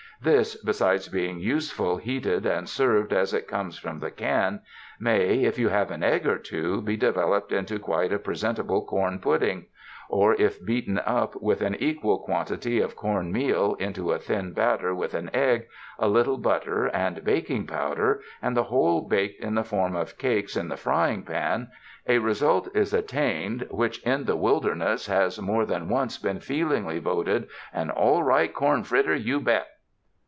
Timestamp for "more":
25.55-25.65